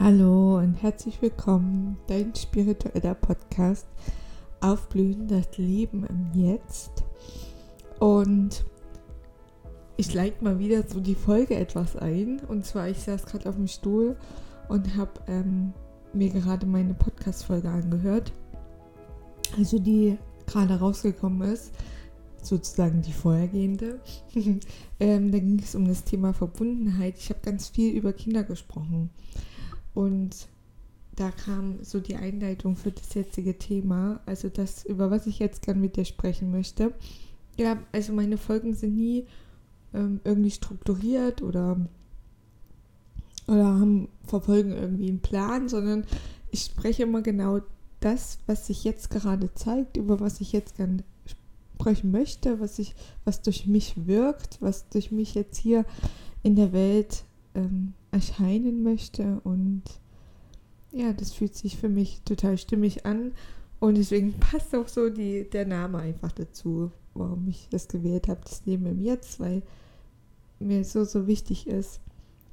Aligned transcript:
Hallo 0.00 0.58
und 0.58 0.74
herzlich 0.74 1.20
willkommen, 1.22 1.98
dein 2.06 2.32
spiritueller 2.32 3.16
Podcast 3.16 3.88
Aufblühen 4.60 5.26
das 5.26 5.58
Leben 5.58 6.06
im 6.06 6.40
Jetzt. 6.40 7.02
Und 7.98 8.64
ich 9.96 10.14
leite 10.14 10.44
mal 10.44 10.60
wieder 10.60 10.84
so 10.86 11.00
die 11.00 11.16
Folge 11.16 11.56
etwas 11.56 11.96
ein. 11.96 12.38
Und 12.46 12.64
zwar, 12.64 12.88
ich 12.88 13.00
saß 13.00 13.26
gerade 13.26 13.48
auf 13.48 13.56
dem 13.56 13.66
Stuhl 13.66 14.16
und 14.68 14.96
habe 14.96 15.10
ähm, 15.26 15.72
mir 16.12 16.30
gerade 16.30 16.64
meine 16.64 16.94
Podcast-Folge 16.94 17.68
angehört. 17.68 18.32
Also 19.56 19.80
die 19.80 20.16
gerade 20.46 20.78
rausgekommen 20.78 21.50
ist, 21.50 21.72
sozusagen 22.40 23.02
die 23.02 23.12
vorhergehende. 23.12 23.98
ähm, 25.00 25.32
da 25.32 25.38
ging 25.40 25.58
es 25.58 25.74
um 25.74 25.88
das 25.88 26.04
Thema 26.04 26.32
Verbundenheit. 26.34 27.16
Ich 27.18 27.30
habe 27.30 27.40
ganz 27.42 27.70
viel 27.70 27.96
über 27.96 28.12
Kinder 28.12 28.44
gesprochen. 28.44 29.10
Und 29.98 30.46
da 31.16 31.32
kam 31.32 31.82
so 31.82 31.98
die 31.98 32.14
Einleitung 32.14 32.76
für 32.76 32.92
das 32.92 33.14
jetzige 33.14 33.58
Thema, 33.58 34.20
also 34.26 34.48
das, 34.48 34.84
über 34.84 35.10
was 35.10 35.26
ich 35.26 35.40
jetzt 35.40 35.62
gern 35.62 35.80
mit 35.80 35.96
dir 35.96 36.04
sprechen 36.04 36.52
möchte. 36.52 36.94
Ja, 37.56 37.78
also 37.90 38.12
meine 38.12 38.38
Folgen 38.38 38.74
sind 38.74 38.94
nie 38.94 39.26
ähm, 39.92 40.20
irgendwie 40.22 40.52
strukturiert 40.52 41.42
oder, 41.42 41.80
oder 43.48 43.64
haben, 43.64 44.08
verfolgen 44.22 44.70
irgendwie 44.70 45.08
einen 45.08 45.18
Plan, 45.18 45.68
sondern 45.68 46.04
ich 46.52 46.60
spreche 46.60 47.02
immer 47.02 47.22
genau 47.22 47.58
das, 47.98 48.38
was 48.46 48.68
sich 48.68 48.84
jetzt 48.84 49.10
gerade 49.10 49.52
zeigt, 49.54 49.96
über 49.96 50.20
was 50.20 50.40
ich 50.40 50.52
jetzt 50.52 50.76
gern 50.76 51.02
sprechen 51.74 52.12
möchte, 52.12 52.60
was 52.60 52.78
ich, 52.78 52.94
was 53.24 53.42
durch 53.42 53.66
mich 53.66 54.06
wirkt, 54.06 54.58
was 54.62 54.88
durch 54.90 55.10
mich 55.10 55.34
jetzt 55.34 55.56
hier 55.56 55.84
in 56.44 56.54
der 56.54 56.72
Welt 56.72 57.24
ähm, 57.58 57.94
erscheinen 58.10 58.82
möchte. 58.82 59.40
Und 59.44 59.82
ja, 60.92 61.12
das 61.12 61.32
fühlt 61.32 61.54
sich 61.54 61.76
für 61.76 61.88
mich 61.88 62.22
total 62.24 62.58
stimmig 62.58 63.04
an. 63.04 63.32
Und 63.80 63.96
deswegen 63.96 64.32
passt 64.40 64.74
auch 64.74 64.88
so 64.88 65.10
die, 65.10 65.48
der 65.50 65.66
Name 65.66 65.98
einfach 65.98 66.32
dazu, 66.32 66.90
warum 67.14 67.48
ich 67.48 67.68
das 67.70 67.88
gewählt 67.88 68.28
habe, 68.28 68.40
das 68.42 68.64
Leben 68.64 68.86
im 68.86 69.00
Jetzt, 69.00 69.40
weil 69.40 69.62
mir 70.60 70.84
so, 70.84 71.04
so 71.04 71.26
wichtig 71.26 71.66
ist, 71.66 72.00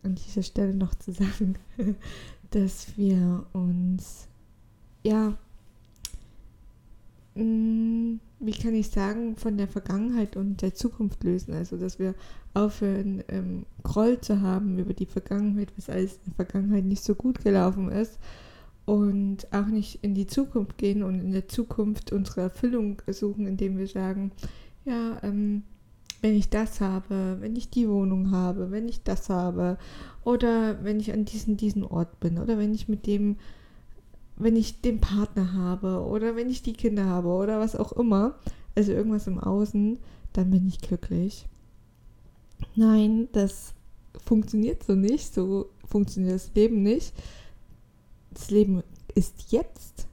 an 0.03 0.15
dieser 0.15 0.43
Stelle 0.43 0.75
noch 0.75 0.93
zu 0.95 1.11
sagen, 1.11 1.55
dass 2.51 2.97
wir 2.97 3.45
uns, 3.53 4.27
ja, 5.03 5.37
mm, 7.35 8.19
wie 8.39 8.51
kann 8.51 8.75
ich 8.75 8.89
sagen, 8.89 9.35
von 9.37 9.57
der 9.57 9.67
Vergangenheit 9.67 10.35
und 10.35 10.61
der 10.61 10.73
Zukunft 10.73 11.23
lösen. 11.23 11.53
Also, 11.53 11.77
dass 11.77 11.99
wir 11.99 12.15
aufhören, 12.53 13.23
ähm, 13.29 13.65
Groll 13.83 14.19
zu 14.19 14.41
haben 14.41 14.77
über 14.77 14.93
die 14.93 15.05
Vergangenheit, 15.05 15.71
was 15.77 15.89
alles 15.89 16.13
in 16.13 16.25
der 16.27 16.45
Vergangenheit 16.45 16.85
nicht 16.85 17.03
so 17.03 17.15
gut 17.15 17.43
gelaufen 17.43 17.89
ist. 17.89 18.19
Und 18.85 19.51
auch 19.51 19.65
nicht 19.65 20.03
in 20.03 20.13
die 20.13 20.27
Zukunft 20.27 20.77
gehen 20.77 21.01
und 21.01 21.19
in 21.19 21.31
der 21.31 21.47
Zukunft 21.47 22.11
unsere 22.11 22.41
Erfüllung 22.41 23.01
suchen, 23.07 23.47
indem 23.47 23.77
wir 23.77 23.87
sagen, 23.87 24.31
ja, 24.85 25.17
ähm, 25.23 25.63
wenn 26.21 26.35
ich 26.35 26.49
das 26.49 26.81
habe, 26.81 27.37
wenn 27.39 27.55
ich 27.55 27.69
die 27.69 27.89
Wohnung 27.89 28.31
habe, 28.31 28.71
wenn 28.71 28.87
ich 28.87 29.03
das 29.03 29.29
habe, 29.29 29.77
oder 30.23 30.83
wenn 30.83 30.99
ich 30.99 31.13
an 31.13 31.25
diesem, 31.25 31.57
diesen 31.57 31.83
Ort 31.83 32.19
bin, 32.19 32.37
oder 32.37 32.57
wenn 32.57 32.73
ich 32.73 32.87
mit 32.87 33.07
dem 33.07 33.37
wenn 34.37 34.55
ich 34.55 34.81
den 34.81 34.99
Partner 34.99 35.53
habe 35.53 36.05
oder 36.05 36.35
wenn 36.35 36.49
ich 36.49 36.61
die 36.61 36.73
Kinder 36.73 37.05
habe 37.05 37.29
oder 37.29 37.59
was 37.59 37.75
auch 37.75 37.93
immer, 37.93 38.35
also 38.75 38.91
irgendwas 38.91 39.27
im 39.27 39.39
Außen, 39.39 39.99
dann 40.33 40.51
bin 40.51 40.67
ich 40.67 40.81
glücklich. 40.81 41.47
Nein, 42.75 43.29
das 43.31 43.73
funktioniert 44.25 44.83
so 44.83 44.95
nicht, 44.95 45.33
so 45.33 45.69
funktioniert 45.87 46.35
das 46.35 46.51
Leben 46.55 46.83
nicht. 46.83 47.13
Das 48.33 48.51
Leben 48.51 48.83
ist 49.13 49.51
jetzt, 49.51 50.07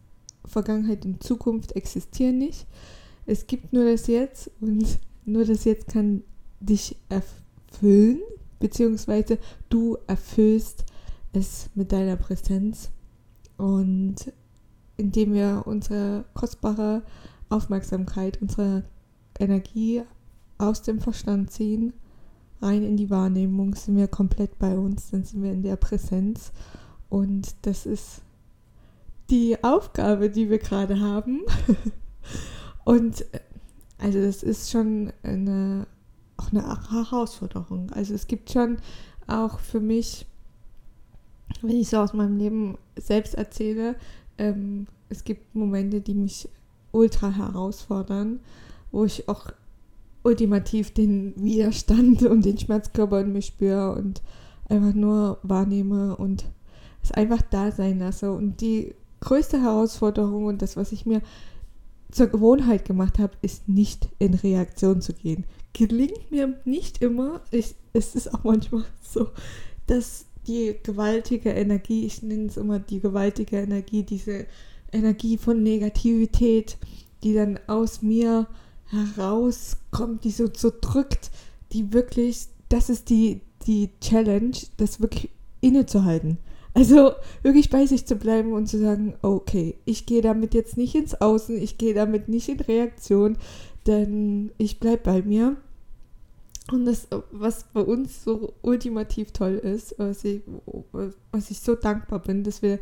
Vergangenheit 0.44 1.04
und 1.04 1.22
Zukunft 1.22 1.72
existieren 1.72 2.38
nicht. 2.38 2.66
Es 3.26 3.46
gibt 3.46 3.72
nur 3.72 3.84
das 3.84 4.06
Jetzt 4.06 4.50
und 4.60 4.98
nur 5.24 5.44
das 5.44 5.64
Jetzt 5.64 5.88
kann 5.88 6.22
dich 6.60 6.96
erfüllen, 7.08 8.20
beziehungsweise 8.60 9.38
du 9.68 9.98
erfüllst 10.06 10.84
es 11.32 11.70
mit 11.74 11.90
deiner 11.90 12.16
Präsenz 12.16 12.90
und 13.56 14.32
indem 14.96 15.32
wir 15.32 15.62
unsere 15.66 16.24
kostbare 16.34 17.02
Aufmerksamkeit, 17.48 18.40
unsere 18.40 18.84
Energie 19.38 20.02
aus 20.58 20.82
dem 20.82 21.00
Verstand 21.00 21.50
ziehen, 21.50 21.92
rein 22.60 22.82
in 22.82 22.96
die 22.96 23.10
Wahrnehmung, 23.10 23.74
sind 23.74 23.96
wir 23.96 24.08
komplett 24.08 24.58
bei 24.58 24.78
uns, 24.78 25.10
dann 25.10 25.24
sind 25.24 25.42
wir 25.42 25.52
in 25.52 25.62
der 25.62 25.76
Präsenz. 25.76 26.52
Und 27.08 27.54
das 27.62 27.84
ist 27.84 28.22
die 29.30 29.62
Aufgabe, 29.64 30.30
die 30.30 30.48
wir 30.48 30.58
gerade 30.58 31.00
haben. 31.00 31.40
Und 32.84 33.24
also 33.98 34.20
das 34.20 34.42
ist 34.42 34.70
schon 34.70 35.12
eine, 35.22 35.86
auch 36.36 36.50
eine 36.52 36.62
Herausforderung. 36.90 37.90
Also 37.92 38.14
es 38.14 38.26
gibt 38.26 38.50
schon 38.50 38.78
auch 39.26 39.58
für 39.58 39.80
mich 39.80 40.26
wenn 41.62 41.76
ich 41.76 41.88
so 41.88 41.98
aus 41.98 42.12
meinem 42.12 42.38
Leben 42.38 42.78
selbst 42.96 43.34
erzähle, 43.34 43.96
ähm, 44.38 44.86
es 45.08 45.24
gibt 45.24 45.54
Momente, 45.54 46.00
die 46.00 46.14
mich 46.14 46.48
ultra 46.90 47.30
herausfordern, 47.30 48.40
wo 48.90 49.04
ich 49.04 49.28
auch 49.28 49.46
ultimativ 50.22 50.92
den 50.92 51.34
Widerstand 51.36 52.22
und 52.26 52.44
den 52.44 52.58
Schmerzkörper 52.58 53.20
in 53.20 53.32
mir 53.32 53.42
spüre 53.42 53.94
und 53.94 54.22
einfach 54.68 54.94
nur 54.94 55.38
wahrnehme 55.42 56.16
und 56.16 56.44
es 57.02 57.12
einfach 57.12 57.42
da 57.42 57.72
sein 57.72 57.98
lasse. 57.98 58.32
Und 58.32 58.60
die 58.60 58.94
größte 59.20 59.60
Herausforderung 59.60 60.46
und 60.46 60.62
das, 60.62 60.76
was 60.76 60.92
ich 60.92 61.06
mir 61.06 61.20
zur 62.10 62.26
Gewohnheit 62.26 62.84
gemacht 62.84 63.18
habe, 63.18 63.32
ist 63.42 63.68
nicht 63.68 64.08
in 64.18 64.34
Reaktion 64.34 65.00
zu 65.00 65.14
gehen. 65.14 65.44
Gelingt 65.72 66.30
mir 66.30 66.60
nicht 66.64 67.00
immer. 67.02 67.40
Ich, 67.50 67.74
es 67.92 68.14
ist 68.14 68.32
auch 68.32 68.44
manchmal 68.44 68.84
so, 69.02 69.28
dass 69.86 70.26
die 70.46 70.76
gewaltige 70.82 71.50
Energie, 71.50 72.06
ich 72.06 72.22
nenne 72.22 72.46
es 72.46 72.56
immer 72.56 72.78
die 72.78 73.00
gewaltige 73.00 73.58
Energie, 73.58 74.02
diese 74.02 74.46
Energie 74.92 75.38
von 75.38 75.62
Negativität, 75.62 76.76
die 77.22 77.34
dann 77.34 77.58
aus 77.66 78.02
mir 78.02 78.46
herauskommt, 78.86 80.24
die 80.24 80.30
so, 80.30 80.48
so 80.54 80.72
drückt, 80.80 81.30
die 81.72 81.92
wirklich, 81.92 82.46
das 82.68 82.90
ist 82.90 83.08
die, 83.10 83.40
die 83.66 83.90
Challenge, 84.00 84.56
das 84.76 85.00
wirklich 85.00 85.30
innezuhalten. 85.60 86.38
Also 86.74 87.12
wirklich 87.42 87.70
bei 87.70 87.86
sich 87.86 88.06
zu 88.06 88.16
bleiben 88.16 88.52
und 88.52 88.66
zu 88.66 88.78
sagen, 88.78 89.14
okay, 89.22 89.76
ich 89.84 90.06
gehe 90.06 90.22
damit 90.22 90.54
jetzt 90.54 90.76
nicht 90.76 90.94
ins 90.94 91.20
Außen, 91.20 91.60
ich 91.60 91.78
gehe 91.78 91.94
damit 91.94 92.28
nicht 92.28 92.48
in 92.48 92.60
Reaktion, 92.60 93.36
denn 93.86 94.52
ich 94.58 94.80
bleibe 94.80 95.02
bei 95.04 95.22
mir 95.22 95.56
und 96.70 96.84
das, 96.84 97.08
was 97.32 97.64
bei 97.64 97.80
uns 97.80 98.22
so 98.22 98.54
ultimativ 98.62 99.32
toll 99.32 99.54
ist, 99.54 99.94
was 99.98 100.24
ich, 100.24 100.42
was 101.32 101.50
ich 101.50 101.60
so 101.60 101.74
dankbar 101.74 102.20
bin, 102.20 102.44
dass 102.44 102.62
wir, 102.62 102.78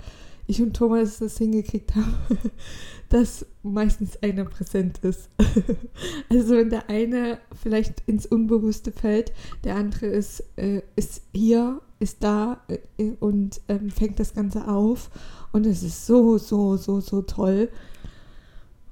ich 0.46 0.60
und 0.60 0.74
Thomas 0.74 1.18
das 1.18 1.38
hingekriegt 1.38 1.94
haben, 1.94 2.14
dass 3.08 3.46
meistens 3.62 4.22
einer 4.22 4.44
präsent 4.44 4.98
ist. 4.98 5.30
also 6.28 6.56
wenn 6.56 6.70
der 6.70 6.90
eine 6.90 7.38
vielleicht 7.60 8.02
ins 8.06 8.26
Unbewusste 8.26 8.92
fällt, 8.92 9.32
der 9.64 9.76
andere 9.76 10.06
ist, 10.06 10.42
äh, 10.56 10.82
ist 10.96 11.22
hier, 11.32 11.80
ist 12.00 12.22
da 12.22 12.60
äh, 12.68 13.12
und 13.20 13.60
ähm, 13.68 13.90
fängt 13.90 14.18
das 14.20 14.34
Ganze 14.34 14.68
auf. 14.68 15.10
Und 15.52 15.66
es 15.66 15.82
ist 15.82 16.06
so, 16.06 16.36
so, 16.38 16.76
so, 16.76 17.00
so 17.00 17.22
toll. 17.22 17.70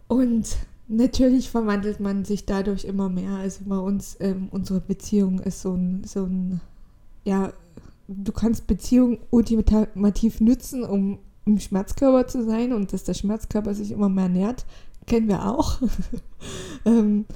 Und 0.06 0.56
Natürlich 0.88 1.50
verwandelt 1.50 2.00
man 2.00 2.24
sich 2.24 2.46
dadurch 2.46 2.84
immer 2.84 3.10
mehr. 3.10 3.32
Also 3.32 3.64
bei 3.66 3.78
uns, 3.78 4.16
ähm, 4.20 4.48
unsere 4.50 4.80
Beziehung 4.80 5.38
ist 5.40 5.60
so 5.60 5.74
ein, 5.74 6.02
so 6.04 6.24
ein, 6.24 6.60
ja, 7.24 7.52
du 8.08 8.32
kannst 8.32 8.66
Beziehung 8.66 9.18
ultimativ 9.30 10.40
nützen, 10.40 10.82
um 10.84 11.18
im 11.44 11.58
Schmerzkörper 11.58 12.26
zu 12.26 12.42
sein 12.42 12.72
und 12.72 12.92
dass 12.92 13.04
der 13.04 13.14
Schmerzkörper 13.14 13.74
sich 13.74 13.90
immer 13.90 14.08
mehr 14.08 14.30
nährt, 14.30 14.64
kennen 15.06 15.28
wir 15.28 15.46
auch. 15.46 15.80
ähm, 16.86 17.26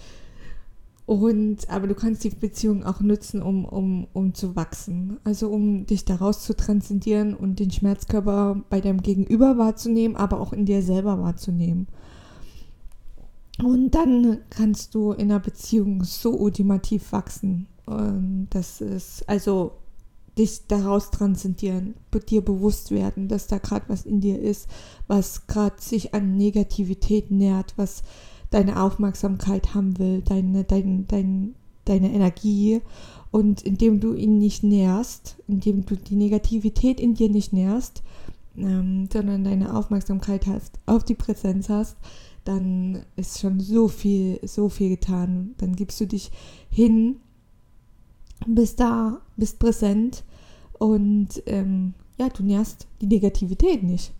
und, 1.05 1.69
aber 1.69 1.89
du 1.89 1.95
kannst 1.95 2.25
die 2.25 2.31
Beziehung 2.31 2.85
auch 2.85 3.01
nutzen, 3.01 3.43
um, 3.43 3.67
um, 3.67 4.07
um 4.15 4.35
zu 4.35 4.57
wachsen. 4.57 5.19
Also 5.25 5.49
um 5.49 5.85
dich 5.85 6.07
daraus 6.07 6.43
zu 6.43 6.55
transzendieren 6.55 7.35
und 7.35 7.59
den 7.59 7.71
Schmerzkörper 7.71 8.63
bei 8.71 8.81
deinem 8.81 9.03
Gegenüber 9.03 9.59
wahrzunehmen, 9.59 10.17
aber 10.17 10.41
auch 10.41 10.55
in 10.55 10.65
dir 10.65 10.81
selber 10.81 11.21
wahrzunehmen. 11.21 11.87
Und 13.59 13.91
dann 13.91 14.39
kannst 14.51 14.95
du 14.95 15.13
in 15.13 15.31
einer 15.31 15.41
Beziehung 15.41 16.05
so 16.05 16.31
ultimativ 16.31 17.13
wachsen. 17.13 17.67
Und 17.87 18.49
das 18.51 18.81
ist, 18.81 19.29
also 19.29 19.73
dich 20.39 20.67
daraus 20.67 21.11
transzendieren, 21.11 21.95
dir 22.29 22.43
bewusst 22.43 22.91
werden, 22.91 23.29
dass 23.29 23.47
da 23.47 23.59
gerade 23.59 23.85
was 23.89 24.07
in 24.07 24.21
dir 24.21 24.41
ist, 24.41 24.69
was 25.07 25.47
gerade 25.47 25.77
sich 25.79 26.15
an 26.15 26.37
Negativität 26.37 27.31
nährt, 27.31 27.75
was 27.77 28.03
deine 28.51 28.83
Aufmerksamkeit 28.83 29.75
haben 29.75 29.99
will, 29.99 30.23
deine, 30.23 30.65
dein, 30.65 31.07
dein, 31.09 31.55
deine 31.85 32.13
Energie. 32.13 32.81
Und 33.31 33.63
indem 33.63 34.01
du 34.01 34.15
ihn 34.15 34.39
nicht 34.39 34.63
nährst, 34.63 35.37
indem 35.49 35.85
du 35.85 35.97
die 35.97 36.17
Negativität 36.17 37.01
in 37.01 37.15
dir 37.15 37.29
nicht 37.29 37.53
nährst, 37.53 38.03
ähm, 38.57 39.09
sondern 39.13 39.45
deine 39.45 39.75
Aufmerksamkeit 39.75 40.47
hast, 40.47 40.79
auf 40.87 41.05
die 41.05 41.15
Präsenz 41.15 41.69
hast, 41.69 41.97
dann 42.45 43.05
ist 43.17 43.41
schon 43.41 43.61
so 43.61 43.89
viel, 43.89 44.41
so 44.47 44.69
viel 44.69 44.91
getan. 44.91 45.55
Dann 45.59 45.77
gibst 45.77 46.01
du 46.01 46.07
dich 46.07 46.31
hin, 46.71 47.17
bist 48.47 48.81
da, 48.81 49.21
bist 49.37 49.59
präsent 49.59 50.25
und 50.79 51.43
ähm, 51.47 51.95
ja, 52.19 52.29
du 52.29 52.43
nährst 52.43 52.87
die 53.01 53.07
Negativität 53.07 53.83
nicht. 53.83 54.13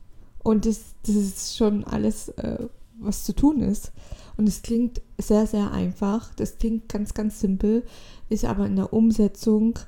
Und 0.43 0.67
das, 0.67 0.95
das 1.07 1.15
ist 1.17 1.57
schon 1.57 1.85
alles, 1.85 2.29
äh, 2.31 2.67
was 2.99 3.25
zu 3.25 3.35
tun 3.35 3.61
ist. 3.61 3.93
Und 4.37 4.49
es 4.49 4.63
klingt 4.63 5.03
sehr, 5.19 5.47
sehr 5.47 5.71
einfach. 5.73 6.35
Das 6.35 6.59
klingt 6.59 6.89
ganz, 6.89 7.15
ganz 7.15 7.41
simpel, 7.41 7.85
ist 8.29 8.45
aber 8.45 8.67
in 8.67 8.77
der 8.77 8.93
Umsetzung 8.93 9.79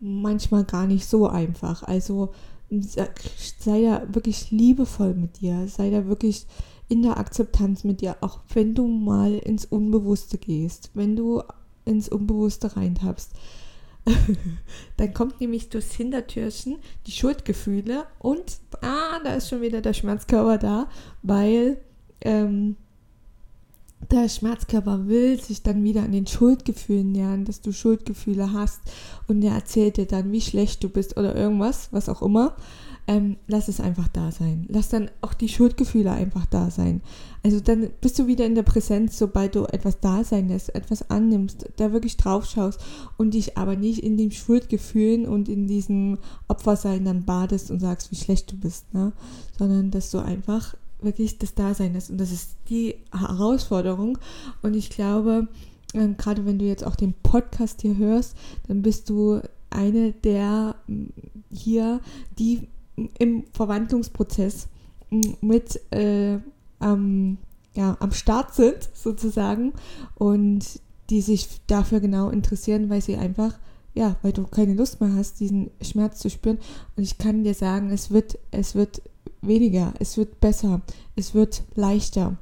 manchmal 0.00 0.64
gar 0.64 0.86
nicht 0.86 1.06
so 1.06 1.26
einfach. 1.28 1.82
Also 1.82 2.30
sei 2.70 3.82
da 3.82 4.02
wirklich 4.12 4.50
liebevoll 4.50 5.14
mit 5.14 5.40
dir, 5.40 5.66
sei 5.68 5.90
da 5.90 6.06
wirklich 6.06 6.46
in 6.88 7.02
der 7.02 7.18
Akzeptanz 7.18 7.84
mit 7.84 8.00
dir, 8.00 8.16
auch 8.20 8.40
wenn 8.52 8.74
du 8.74 8.86
mal 8.86 9.34
ins 9.34 9.64
Unbewusste 9.64 10.38
gehst, 10.38 10.90
wenn 10.94 11.16
du 11.16 11.42
ins 11.84 12.08
Unbewusste 12.08 12.76
reintappst. 12.76 13.32
dann 14.98 15.14
kommt 15.14 15.40
nämlich 15.40 15.70
durchs 15.70 15.94
Hintertürchen 15.94 16.76
die 17.06 17.12
Schuldgefühle 17.12 18.04
und 18.18 18.58
ah, 18.82 19.18
da 19.24 19.34
ist 19.34 19.48
schon 19.48 19.62
wieder 19.62 19.80
der 19.80 19.94
Schmerzkörper 19.94 20.58
da, 20.58 20.90
weil 21.22 21.78
ähm, 22.20 22.76
der 24.10 24.28
Schmerzkörper 24.28 25.06
will 25.06 25.40
sich 25.40 25.62
dann 25.62 25.84
wieder 25.84 26.02
an 26.02 26.12
den 26.12 26.26
Schuldgefühlen 26.26 27.12
nähern, 27.12 27.44
dass 27.44 27.60
du 27.60 27.72
Schuldgefühle 27.72 28.52
hast 28.52 28.80
und 29.28 29.42
er 29.42 29.54
erzählt 29.54 29.96
dir 29.96 30.06
dann, 30.06 30.32
wie 30.32 30.40
schlecht 30.40 30.82
du 30.84 30.88
bist 30.88 31.16
oder 31.16 31.34
irgendwas, 31.34 31.88
was 31.90 32.08
auch 32.08 32.22
immer. 32.22 32.56
Ähm, 33.06 33.36
lass 33.48 33.68
es 33.68 33.80
einfach 33.80 34.08
da 34.08 34.30
sein. 34.32 34.64
Lass 34.70 34.88
dann 34.88 35.10
auch 35.20 35.34
die 35.34 35.50
Schuldgefühle 35.50 36.10
einfach 36.10 36.46
da 36.46 36.70
sein. 36.70 37.02
Also 37.42 37.60
dann 37.60 37.90
bist 38.00 38.18
du 38.18 38.26
wieder 38.26 38.46
in 38.46 38.54
der 38.54 38.62
Präsenz, 38.62 39.18
sobald 39.18 39.54
du 39.56 39.66
etwas 39.66 40.00
da 40.00 40.24
sein 40.24 40.48
lässt, 40.48 40.74
etwas 40.74 41.10
annimmst, 41.10 41.66
da 41.76 41.92
wirklich 41.92 42.16
drauf 42.16 42.46
schaust 42.46 42.80
und 43.18 43.34
dich 43.34 43.58
aber 43.58 43.76
nicht 43.76 43.98
in 43.98 44.16
den 44.16 44.30
Schuldgefühlen 44.30 45.28
und 45.28 45.50
in 45.50 45.66
diesem 45.66 46.16
Opfersein 46.48 47.04
dann 47.04 47.26
badest 47.26 47.70
und 47.70 47.80
sagst, 47.80 48.10
wie 48.10 48.16
schlecht 48.16 48.50
du 48.50 48.56
bist, 48.56 48.94
ne? 48.94 49.12
sondern 49.58 49.90
dass 49.90 50.10
du 50.10 50.20
einfach 50.20 50.74
wirklich 51.04 51.38
das 51.38 51.54
Dasein 51.54 51.94
ist. 51.94 52.10
Und 52.10 52.18
das 52.18 52.32
ist 52.32 52.56
die 52.68 52.96
Herausforderung. 53.12 54.18
Und 54.62 54.74
ich 54.74 54.90
glaube, 54.90 55.48
ähm, 55.94 56.16
gerade 56.16 56.44
wenn 56.44 56.58
du 56.58 56.64
jetzt 56.64 56.84
auch 56.84 56.96
den 56.96 57.14
Podcast 57.22 57.82
hier 57.82 57.96
hörst, 57.96 58.36
dann 58.68 58.82
bist 58.82 59.08
du 59.08 59.40
eine 59.70 60.12
der 60.12 60.76
mm, 60.86 61.06
hier, 61.50 62.00
die 62.38 62.68
im 63.18 63.44
Verwandlungsprozess 63.52 64.68
mm, 65.10 65.20
mit 65.40 65.80
äh, 65.92 66.38
am, 66.78 67.38
ja, 67.74 67.96
am 68.00 68.12
Start 68.12 68.54
sind, 68.54 68.88
sozusagen, 68.94 69.72
und 70.16 70.80
die 71.10 71.20
sich 71.20 71.48
dafür 71.66 72.00
genau 72.00 72.30
interessieren, 72.30 72.88
weil 72.90 73.02
sie 73.02 73.16
einfach, 73.16 73.54
ja, 73.94 74.16
weil 74.22 74.32
du 74.32 74.44
keine 74.44 74.74
Lust 74.74 75.00
mehr 75.00 75.14
hast, 75.14 75.40
diesen 75.40 75.70
Schmerz 75.80 76.18
zu 76.18 76.30
spüren. 76.30 76.58
Und 76.96 77.02
ich 77.02 77.18
kann 77.18 77.44
dir 77.44 77.54
sagen, 77.54 77.90
es 77.90 78.10
wird, 78.10 78.38
es 78.50 78.74
wird 78.74 79.02
weniger, 79.46 79.94
es 79.98 80.16
wird 80.16 80.40
besser, 80.40 80.80
es 81.16 81.34
wird 81.34 81.62
leichter. 81.74 82.36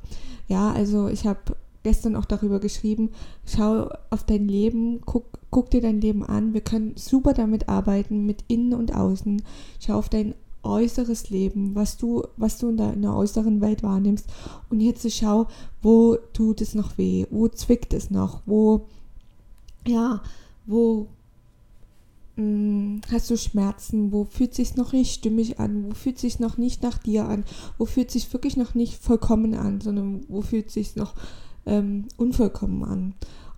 Ja, 0.48 0.72
also 0.72 1.08
ich 1.08 1.26
habe 1.26 1.56
gestern 1.82 2.16
auch 2.16 2.24
darüber 2.24 2.60
geschrieben, 2.60 3.10
schau 3.44 3.88
auf 4.10 4.24
dein 4.24 4.48
Leben, 4.48 5.00
guck, 5.04 5.24
guck 5.50 5.70
dir 5.70 5.80
dein 5.80 6.00
Leben 6.00 6.24
an. 6.24 6.54
Wir 6.54 6.60
können 6.60 6.92
super 6.96 7.32
damit 7.32 7.68
arbeiten, 7.68 8.26
mit 8.26 8.44
innen 8.48 8.74
und 8.74 8.94
außen. 8.94 9.42
Schau 9.80 9.94
auf 9.94 10.08
dein 10.08 10.34
äußeres 10.62 11.30
Leben, 11.30 11.74
was 11.74 11.96
du, 11.96 12.22
was 12.36 12.58
du 12.58 12.68
in 12.68 12.76
der, 12.76 12.92
in 12.92 13.02
der 13.02 13.14
äußeren 13.14 13.60
Welt 13.60 13.82
wahrnimmst. 13.82 14.26
Und 14.70 14.80
jetzt 14.80 15.10
schau, 15.12 15.48
wo 15.82 16.16
tut 16.32 16.60
es 16.60 16.74
noch 16.74 16.98
weh, 16.98 17.26
wo 17.30 17.48
zwickt 17.48 17.92
es 17.94 18.10
noch, 18.10 18.42
wo, 18.46 18.86
ja, 19.86 20.22
wo 20.66 21.08
hast 22.36 23.30
du 23.30 23.36
Schmerzen, 23.36 24.10
wo 24.10 24.24
fühlt 24.24 24.54
sich 24.54 24.76
noch 24.76 24.92
nicht 24.92 25.12
stimmig 25.12 25.60
an, 25.60 25.84
wo 25.88 25.94
fühlt 25.94 26.18
sich 26.18 26.40
noch 26.40 26.56
nicht 26.56 26.82
nach 26.82 26.98
dir 26.98 27.26
an, 27.28 27.44
wo 27.76 27.84
fühlt 27.84 28.10
sich 28.10 28.32
wirklich 28.32 28.56
noch 28.56 28.74
nicht 28.74 28.94
vollkommen 28.94 29.54
an, 29.54 29.80
sondern 29.82 30.24
wo 30.28 30.40
fühlt 30.40 30.70
sich 30.70 30.96
noch 30.96 31.14
ähm, 31.66 32.06
unvollkommen 32.16 32.84
an. 32.84 33.14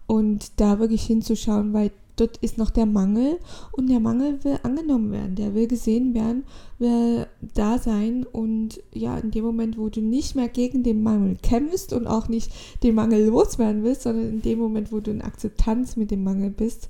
Und 0.07 0.61
da 0.61 0.81
wirklich 0.81 1.05
hinzuschauen, 1.05 1.73
weil 1.73 1.93
dort 2.17 2.37
ist 2.39 2.59
noch 2.59 2.71
der 2.71 2.87
Mangel 2.87 3.39
und 3.73 3.89
der 3.89 4.01
Mangel 4.01 4.43
will 4.45 4.59
angenommen 4.63 5.13
werden, 5.13 5.37
der 5.37 5.55
will 5.55 5.69
gesehen 5.69 6.13
werden, 6.15 6.45
will 6.79 7.27
da 7.55 7.79
sein 7.79 8.27
und 8.31 8.81
ja, 8.93 9.17
in 9.19 9.31
dem 9.31 9.45
Moment, 9.45 9.79
wo 9.79 9.89
du 9.89 10.01
nicht 10.01 10.35
mehr 10.35 10.49
gegen 10.49 10.83
den 10.83 11.03
Mangel 11.03 11.37
kämpfst 11.43 11.93
und 11.93 12.07
auch 12.07 12.29
nicht 12.29 12.51
den 12.83 12.97
Mangel 12.97 13.27
loswerden 13.27 13.85
willst, 13.85 14.03
sondern 14.03 14.29
in 14.29 14.43
dem 14.43 14.59
Moment, 14.59 14.93
wo 14.93 15.01
du 15.01 15.11
in 15.11 15.23
Akzeptanz 15.23 15.97
mit 15.97 16.11
dem 16.11 16.25
Mangel 16.25 16.51
bist, 16.51 16.89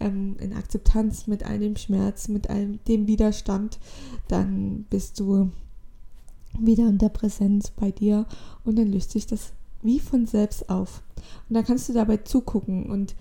ähm, 0.00 0.36
in 0.38 0.52
Akzeptanz 0.52 1.26
mit 1.26 1.44
all 1.44 1.58
dem 1.58 1.76
Schmerz, 1.76 2.28
mit 2.28 2.50
all 2.50 2.78
dem 2.88 3.06
Widerstand, 3.06 3.78
dann 4.28 4.86
bist 4.90 5.20
du 5.20 5.50
wieder 6.58 6.88
in 6.88 6.98
der 6.98 7.08
Präsenz 7.08 7.70
bei 7.70 7.90
dir 7.90 8.26
und 8.64 8.78
dann 8.78 8.90
löst 8.90 9.10
sich 9.10 9.26
das 9.26 9.52
wie 9.82 10.00
von 10.00 10.26
selbst 10.26 10.68
auf. 10.68 11.02
Und 11.48 11.54
dann 11.54 11.64
kannst 11.64 11.88
du 11.88 11.92
dabei 11.92 12.18
zugucken 12.18 12.86
und 12.86 13.14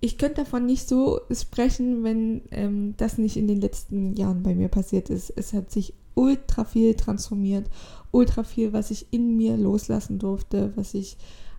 ich 0.00 0.16
könnte 0.16 0.42
davon 0.42 0.64
nicht 0.64 0.88
so 0.88 1.20
sprechen, 1.32 2.04
wenn 2.04 2.42
ähm, 2.52 2.94
das 2.96 3.18
nicht 3.18 3.36
in 3.36 3.48
den 3.48 3.60
letzten 3.60 4.14
Jahren 4.14 4.44
bei 4.44 4.54
mir 4.54 4.68
passiert 4.68 5.10
ist. 5.10 5.32
Es 5.34 5.52
hat 5.52 5.72
sich 5.72 5.92
ultra 6.14 6.64
viel 6.64 6.94
transformiert, 6.94 7.68
ultra 8.12 8.44
viel, 8.44 8.72
was 8.72 8.90
ich 8.90 9.06
in 9.12 9.36
mir 9.36 9.56
loslassen 9.56 10.18
durfte, 10.18 10.72
was 10.76 10.94
ich 10.94 11.16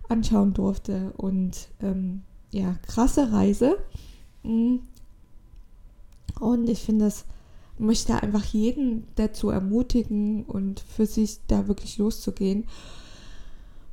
anschauen 0.08 0.54
durfte 0.54 1.12
und 1.16 1.68
ähm, 1.80 2.22
ja, 2.50 2.76
krasse 2.86 3.32
Reise. 3.32 3.76
Mhm. 4.42 4.80
Und 6.38 6.68
ich 6.68 6.80
finde 6.80 7.06
es 7.06 7.24
möchte 7.80 8.22
einfach 8.22 8.44
jeden 8.44 9.04
dazu 9.16 9.48
ermutigen 9.48 10.44
und 10.44 10.80
für 10.80 11.06
sich 11.06 11.38
da 11.46 11.66
wirklich 11.66 11.98
loszugehen 11.98 12.64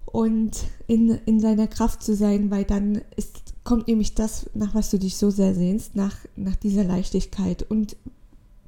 und 0.06 0.52
in, 0.88 1.10
in 1.26 1.40
seiner 1.40 1.68
Kraft 1.68 2.04
zu 2.04 2.16
sein, 2.16 2.52
weil 2.52 2.64
dann 2.64 3.02
ist, 3.16 3.54
kommt 3.64 3.88
nämlich 3.88 4.14
das, 4.14 4.50
nach 4.54 4.76
was 4.76 4.90
du 4.90 5.00
dich 5.00 5.18
so 5.18 5.30
sehr 5.30 5.54
sehnst, 5.54 5.96
nach, 5.96 6.16
nach 6.36 6.56
dieser 6.56 6.84
Leichtigkeit. 6.84 7.64
Und 7.70 7.96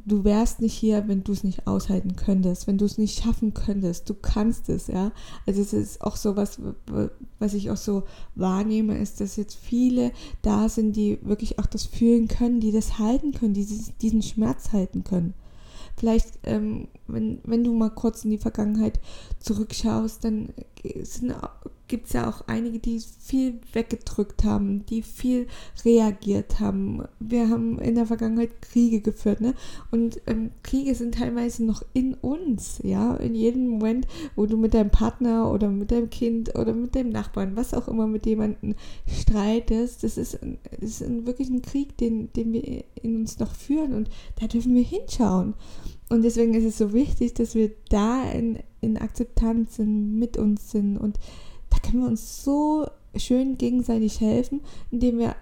du 0.09 0.23
wärst 0.23 0.59
nicht 0.61 0.73
hier, 0.73 1.07
wenn 1.07 1.23
du 1.23 1.31
es 1.31 1.43
nicht 1.43 1.67
aushalten 1.67 2.15
könntest, 2.15 2.67
wenn 2.67 2.77
du 2.77 2.85
es 2.85 2.97
nicht 2.97 3.23
schaffen 3.23 3.53
könntest. 3.53 4.09
Du 4.09 4.13
kannst 4.13 4.67
es, 4.69 4.87
ja. 4.87 5.11
Also 5.45 5.61
es 5.61 5.73
ist 5.73 6.01
auch 6.01 6.17
so 6.17 6.35
was, 6.35 6.59
was 7.39 7.53
ich 7.53 7.71
auch 7.71 7.77
so 7.77 8.03
wahrnehme, 8.35 8.97
ist, 8.97 9.21
dass 9.21 9.37
jetzt 9.37 9.55
viele 9.55 10.11
da 10.41 10.67
sind, 10.67 10.95
die 10.95 11.19
wirklich 11.21 11.59
auch 11.59 11.65
das 11.65 11.85
fühlen 11.85 12.27
können, 12.27 12.59
die 12.59 12.71
das 12.71 12.99
halten 12.99 13.31
können, 13.31 13.53
die 13.53 13.65
diesen 14.01 14.21
Schmerz 14.21 14.73
halten 14.73 15.03
können. 15.03 15.33
Vielleicht, 15.95 16.39
ähm, 16.43 16.87
wenn, 17.07 17.39
wenn 17.43 17.63
du 17.63 17.73
mal 17.73 17.89
kurz 17.89 18.23
in 18.23 18.31
die 18.31 18.37
Vergangenheit 18.37 19.01
zurückschaust, 19.39 20.23
dann 20.23 20.53
gibt 21.89 22.07
es 22.07 22.13
ja 22.13 22.29
auch 22.29 22.47
einige, 22.47 22.79
die 22.79 22.99
viel 22.99 23.59
weggedrückt 23.73 24.45
haben, 24.45 24.85
die 24.85 25.01
viel 25.01 25.47
reagiert 25.83 26.59
haben. 26.59 27.03
Wir 27.19 27.49
haben 27.49 27.79
in 27.79 27.95
der 27.95 28.05
Vergangenheit 28.05 28.61
Kriege 28.61 29.01
geführt, 29.01 29.41
ne? 29.41 29.55
Und 29.91 30.21
ähm, 30.27 30.51
Kriege 30.63 30.95
sind 30.95 31.15
teilweise 31.15 31.65
noch 31.65 31.83
in 31.93 32.13
uns, 32.13 32.79
ja. 32.83 33.15
In 33.15 33.35
jedem 33.35 33.67
Moment, 33.67 34.07
wo 34.35 34.45
du 34.45 34.55
mit 34.55 34.73
deinem 34.73 34.91
Partner 34.91 35.51
oder 35.51 35.69
mit 35.69 35.91
deinem 35.91 36.09
Kind 36.09 36.55
oder 36.55 36.73
mit 36.73 36.95
deinem 36.95 37.09
Nachbarn, 37.09 37.55
was 37.55 37.73
auch 37.73 37.87
immer 37.87 38.07
mit 38.07 38.25
jemandem 38.25 38.75
streitest, 39.07 40.03
das 40.03 40.17
ist, 40.17 40.39
das 40.79 41.01
ist 41.01 41.25
wirklich 41.25 41.49
ein 41.49 41.63
Krieg, 41.63 41.97
den, 41.97 42.31
den 42.33 42.53
wir 42.53 42.83
in 43.01 43.17
uns 43.17 43.39
noch 43.39 43.53
führen 43.53 43.93
und 43.93 44.09
da 44.39 44.47
dürfen 44.47 44.75
wir 44.75 44.83
hinschauen. 44.83 45.55
Und 46.09 46.23
deswegen 46.23 46.55
ist 46.55 46.65
es 46.65 46.77
so 46.77 46.91
wichtig, 46.91 47.35
dass 47.35 47.55
wir 47.55 47.71
da 47.89 48.23
in, 48.31 48.59
in 48.81 48.97
Akzeptanz 48.97 49.75
sind, 49.75 50.17
mit 50.17 50.37
uns 50.37 50.71
sind. 50.71 50.97
Und 50.97 51.19
da 51.69 51.77
können 51.77 52.01
wir 52.01 52.09
uns 52.09 52.43
so 52.43 52.87
schön 53.15 53.57
gegenseitig 53.57 54.19
helfen, 54.19 54.61
indem 54.91 55.19
wir 55.19 55.35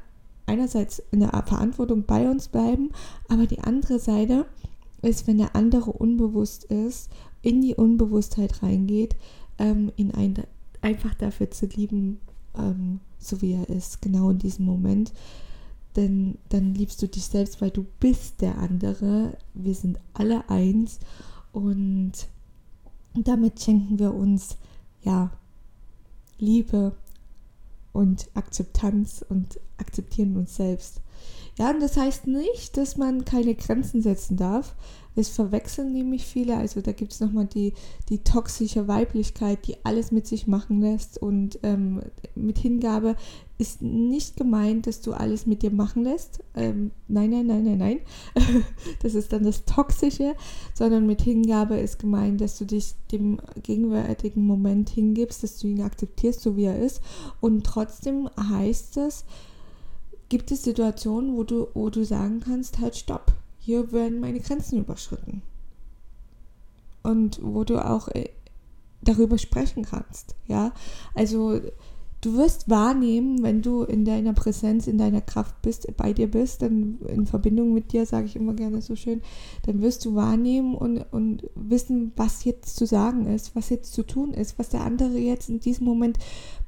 einerseits 0.46 1.02
in 1.12 1.20
der 1.20 1.32
Verantwortung 1.46 2.04
bei 2.06 2.30
uns 2.30 2.48
bleiben, 2.48 2.92
aber 3.28 3.46
die 3.46 3.60
andere 3.60 4.00
Seite 4.00 4.46
ist, 5.02 5.28
wenn 5.28 5.38
der 5.38 5.56
andere 5.56 5.92
unbewusst 5.92 6.64
ist, 6.66 7.12
in 7.42 7.62
die 7.62 7.76
Unbewusstheit 7.76 8.64
reingeht, 8.64 9.16
ähm, 9.60 9.92
ihn 9.96 10.12
ein, 10.12 10.36
einfach 10.82 11.14
dafür 11.14 11.52
zu 11.52 11.68
lieben, 11.68 12.20
ähm, 12.58 13.00
so 13.20 13.42
wie 13.42 13.54
er 13.54 13.70
ist, 13.70 14.02
genau 14.02 14.30
in 14.32 14.40
diesem 14.40 14.66
Moment 14.66 15.14
denn 15.98 16.38
dann 16.50 16.74
liebst 16.76 17.02
du 17.02 17.08
dich 17.08 17.26
selbst, 17.26 17.60
weil 17.60 17.72
du 17.72 17.86
bist 18.00 18.42
der 18.42 18.58
andere. 18.60 19.36
Wir 19.54 19.74
sind 19.74 20.00
alle 20.14 20.50
eins 20.50 21.00
und 21.52 22.14
damit 23.14 23.60
schenken 23.62 24.00
wir 24.00 24.14
uns 24.14 24.58
ja 25.02 25.32
Liebe 26.38 26.96
und 27.94 28.30
Akzeptanz 28.36 29.26
und 29.28 29.60
akzeptieren 29.78 30.38
uns 30.38 30.56
selbst. 30.56 31.02
Ja, 31.58 31.72
und 31.72 31.82
das 31.82 31.98
heißt 31.98 32.28
nicht, 32.28 32.78
dass 32.78 32.98
man 32.98 33.26
keine 33.26 33.56
Grenzen 33.56 34.04
setzen 34.04 34.38
darf. 34.38 34.76
Es 35.16 35.30
verwechseln 35.30 35.92
nämlich 35.92 36.24
viele. 36.24 36.56
Also 36.56 36.82
da 36.82 36.92
gibt 36.92 37.14
es 37.14 37.20
nochmal 37.20 37.48
die, 37.48 37.74
die 38.10 38.20
toxische 38.20 38.88
Weiblichkeit, 38.88 39.66
die 39.66 39.84
alles 39.84 40.12
mit 40.12 40.28
sich 40.28 40.46
machen 40.46 40.80
lässt. 40.80 41.18
Und 41.20 41.58
ähm, 41.64 42.04
mit 42.36 42.60
Hingabe 42.60 43.16
ist 43.60 43.82
nicht 43.82 44.38
gemeint, 44.38 44.86
dass 44.86 45.02
du 45.02 45.14
alles 45.14 45.48
mit 45.48 45.64
dir 45.64 45.72
machen 45.72 46.04
lässt. 46.04 46.44
Ähm, 46.54 46.92
nein, 47.08 47.32
nein, 47.32 47.48
nein, 47.48 47.64
nein, 47.64 47.78
nein. 47.78 48.00
das 49.02 49.16
ist 49.16 49.34
dann 49.34 49.44
das 49.44 49.66
Toxische. 49.66 50.36
Sondern 50.76 51.08
mit 51.08 51.22
Hingabe 51.22 51.78
ist 51.78 51.98
gemeint, 51.98 52.40
dass 52.40 52.58
du 52.60 52.66
dich 52.66 52.94
dem 53.12 53.40
gegenwärtigen 53.64 54.46
Moment 54.46 54.90
hingibst, 54.90 55.42
dass 55.42 55.58
du 55.58 55.68
ihn 55.68 55.82
akzeptierst, 55.82 56.42
so 56.42 56.56
wie 56.56 56.66
er 56.66 56.78
ist. 56.78 57.02
Und 57.42 57.66
trotzdem 57.66 58.30
heißt 58.38 58.98
es, 58.98 59.26
gibt 60.30 60.52
es 60.52 60.64
Situationen, 60.64 61.36
wo 61.36 61.44
du, 61.44 61.68
wo 61.74 61.90
du 61.90 62.06
sagen 62.06 62.42
kannst, 62.42 62.80
halt 62.80 62.96
stopp, 62.96 63.34
hier 63.60 63.92
werden 63.92 64.20
meine 64.20 64.40
Grenzen 64.40 64.80
überschritten. 64.80 65.42
Und 67.02 67.40
wo 67.42 67.64
du 67.64 67.84
auch 67.84 68.10
äh, 68.10 68.30
darüber 69.02 69.38
sprechen 69.38 69.84
kannst, 69.84 70.36
ja. 70.48 70.74
Also 71.16 71.60
du 72.28 72.36
wirst 72.36 72.70
wahrnehmen, 72.70 73.42
wenn 73.42 73.62
du 73.62 73.84
in 73.84 74.04
deiner 74.04 74.34
Präsenz, 74.34 74.88
in 74.88 74.98
deiner 74.98 75.22
Kraft 75.22 75.62
bist, 75.62 75.88
bei 75.96 76.12
dir 76.12 76.30
bist, 76.30 76.62
dann 76.62 77.00
in 77.08 77.26
Verbindung 77.26 77.74
mit 77.74 77.94
dir, 77.94 78.06
sage 78.06 78.26
ich 78.26 78.36
immer 78.36 78.54
gerne 78.54 78.82
so 78.82 78.98
schön, 78.98 79.22
dann 79.66 79.82
wirst 79.82 80.04
du 80.04 80.14
wahrnehmen 80.14 80.76
und, 80.76 81.06
und 81.12 81.50
wissen, 81.56 82.12
was 82.18 82.44
jetzt 82.44 82.76
zu 82.76 82.86
sagen 82.86 83.28
ist, 83.28 83.56
was 83.56 83.70
jetzt 83.70 83.94
zu 83.94 84.04
tun 84.04 84.34
ist, 84.34 84.60
was 84.60 84.70
der 84.70 84.82
andere 84.82 85.18
jetzt 85.18 85.48
in 85.48 85.62
diesem 85.62 85.86
Moment 85.86 86.18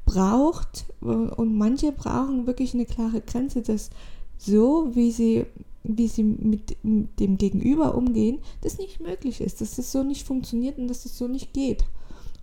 braucht 0.05 0.85
und 1.01 1.57
manche 1.57 1.91
brauchen 1.91 2.47
wirklich 2.47 2.73
eine 2.73 2.85
klare 2.85 3.19
Grenze, 3.19 3.61
dass 3.61 3.89
so, 4.37 4.95
wie 4.95 5.11
sie, 5.11 5.45
wie 5.83 6.07
sie 6.07 6.23
mit 6.23 6.77
dem 6.83 7.37
Gegenüber 7.37 7.95
umgehen, 7.95 8.39
das 8.61 8.77
nicht 8.77 9.01
möglich 9.01 9.41
ist, 9.41 9.59
dass 9.59 9.75
das 9.75 9.91
so 9.91 10.03
nicht 10.03 10.25
funktioniert 10.25 10.77
und 10.77 10.87
dass 10.87 11.03
das 11.03 11.17
so 11.17 11.27
nicht 11.27 11.53
geht. 11.53 11.83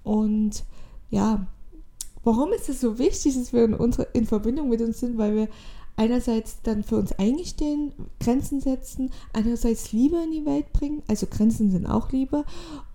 Und 0.05 0.65
ja, 1.11 1.47
warum 2.27 2.53
ist 2.53 2.69
es 2.69 2.81
so 2.81 2.99
wichtig, 2.99 3.37
dass 3.37 3.53
wir 3.53 3.65
in, 3.65 3.75
unsere, 3.75 4.09
in 4.13 4.27
Verbindung 4.27 4.69
mit 4.69 4.83
uns 4.83 4.99
sind? 4.99 5.17
Weil 5.17 5.37
wir 5.37 5.49
einerseits 5.95 6.61
dann 6.63 6.83
für 6.83 6.97
uns 6.97 7.13
eingestehen, 7.13 7.93
Grenzen 8.21 8.61
setzen, 8.61 9.11
andererseits 9.33 9.93
Liebe 9.93 10.17
in 10.23 10.33
die 10.33 10.45
Welt 10.45 10.73
bringen, 10.73 11.03
also 11.09 11.27
Grenzen 11.31 11.71
sind 11.71 11.87
auch 11.87 12.11
Liebe 12.11 12.45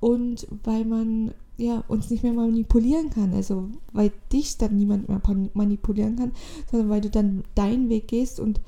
und 0.02 0.48
weil 0.64 0.86
man 0.86 1.34
ja, 1.58 1.84
uns 1.88 2.10
nicht 2.10 2.24
mehr 2.24 2.34
manipulieren 2.34 3.10
kann. 3.10 3.34
Also 3.34 3.70
weil 3.94 4.12
dich 4.34 4.58
dann 4.58 4.76
niemand 4.76 5.08
mehr 5.08 5.22
manipulieren 5.54 6.18
kann, 6.18 6.32
sondern 6.70 6.90
weil 6.90 7.02
du 7.02 7.10
dann 7.10 7.44
deinen 7.56 7.88
Weg 7.90 8.10
gehst 8.10 8.40
und 8.40 8.60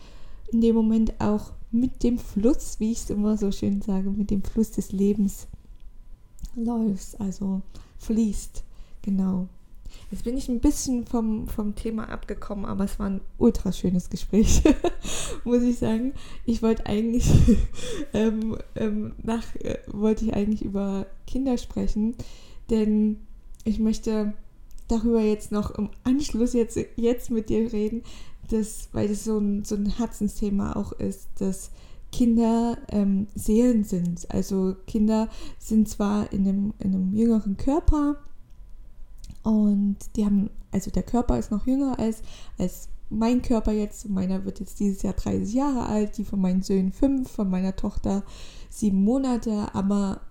in 0.51 0.61
dem 0.61 0.75
Moment 0.75 1.19
auch 1.19 1.51
mit 1.71 2.03
dem 2.03 2.17
Fluss, 2.19 2.79
wie 2.79 2.91
ich 2.91 2.99
es 2.99 3.09
immer 3.09 3.35
so 3.35 3.51
schön 3.51 3.81
sage, 3.81 4.11
mit 4.11 4.31
dem 4.31 4.43
Fluss 4.43 4.71
des 4.71 4.91
Lebens 4.93 5.47
läufst, 6.55 7.19
also 7.19 7.61
fließt. 7.97 8.63
Genau. 9.01 9.47
Jetzt 10.11 10.23
bin 10.23 10.37
ich 10.37 10.47
ein 10.47 10.59
bisschen 10.59 11.05
vom, 11.05 11.47
vom 11.47 11.75
Thema 11.75 12.09
abgekommen, 12.09 12.65
aber 12.65 12.83
es 12.83 12.99
war 12.99 13.07
ein 13.07 13.21
ultra 13.37 13.71
schönes 13.71 14.09
Gespräch, 14.09 14.61
muss 15.43 15.63
ich 15.63 15.79
sagen. 15.79 16.13
Ich 16.45 16.61
wollte 16.61 16.85
eigentlich, 16.85 17.29
ähm, 18.13 18.57
ähm, 18.75 19.13
nach, 19.21 19.55
äh, 19.55 19.79
wollte 19.87 20.25
ich 20.25 20.33
eigentlich 20.33 20.63
über 20.63 21.07
Kinder 21.25 21.57
sprechen 21.57 22.15
denn 22.69 23.17
ich 23.63 23.79
möchte 23.79 24.33
darüber 24.87 25.21
jetzt 25.21 25.51
noch 25.51 25.71
im 25.71 25.89
Anschluss 26.03 26.53
jetzt, 26.53 26.77
jetzt 26.95 27.31
mit 27.31 27.49
dir 27.49 27.71
reden, 27.71 28.03
dass, 28.49 28.89
weil 28.91 29.07
das 29.07 29.23
so 29.23 29.37
ein, 29.37 29.63
so 29.63 29.75
ein 29.75 29.85
Herzensthema 29.85 30.75
auch 30.75 30.91
ist, 30.93 31.29
dass 31.39 31.71
Kinder 32.11 32.77
ähm, 32.89 33.27
Seelen 33.33 33.83
sind. 33.83 34.29
Also 34.29 34.75
Kinder 34.85 35.29
sind 35.57 35.87
zwar 35.87 36.31
in 36.31 36.47
einem, 36.47 36.73
in 36.79 36.93
einem 36.93 37.13
jüngeren 37.13 37.57
Körper 37.57 38.17
und 39.43 39.97
die 40.15 40.25
haben, 40.25 40.49
also 40.71 40.89
der 40.89 41.03
Körper 41.03 41.37
ist 41.37 41.51
noch 41.51 41.67
jünger 41.67 41.99
als, 41.99 42.21
als 42.57 42.89
mein 43.09 43.41
Körper 43.41 43.71
jetzt. 43.71 44.09
Meiner 44.09 44.45
wird 44.45 44.59
jetzt 44.59 44.79
dieses 44.79 45.03
Jahr 45.03 45.13
30 45.13 45.53
Jahre 45.53 45.85
alt, 45.85 46.17
die 46.17 46.25
von 46.25 46.41
meinen 46.41 46.63
Söhnen 46.63 46.91
5, 46.91 47.29
von 47.29 47.49
meiner 47.49 47.75
Tochter 47.75 48.23
7 48.69 49.03
Monate, 49.03 49.73
aber 49.73 50.21